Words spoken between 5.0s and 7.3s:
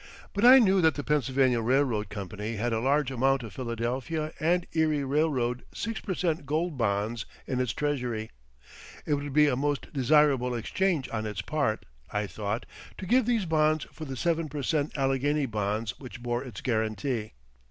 Railroad six per cent gold bonds